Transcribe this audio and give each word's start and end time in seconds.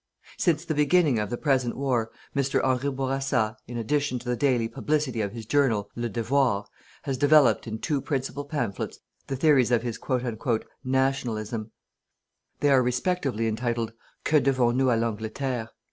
"Since 0.37 0.65
the 0.65 0.73
beginning 0.73 1.19
of 1.19 1.29
the 1.29 1.37
present 1.37 1.77
war, 1.77 2.09
Mr. 2.35 2.59
Henri 2.63 2.89
Bourassa, 2.89 3.55
in 3.67 3.77
addition 3.77 4.17
to 4.17 4.27
the 4.29 4.35
daily 4.35 4.67
publicity 4.67 5.21
of 5.21 5.31
his 5.33 5.45
journal 5.45 5.91
"Le 5.95 6.09
Devoir", 6.09 6.65
has 7.03 7.19
developed, 7.19 7.67
in 7.67 7.77
two 7.77 8.01
principal 8.01 8.43
pamphlets, 8.43 8.97
the 9.27 9.35
theories 9.35 9.69
of 9.69 9.83
his 9.83 9.99
"Nationalism". 10.83 11.69
They 12.61 12.71
are 12.71 12.81
respectively 12.81 13.45
entitled: 13.47 13.93
"_Que 14.25 14.41
devons 14.41 14.75
nous 14.75 14.87
à 14.87 14.99
l'Angleterre? 14.99 15.69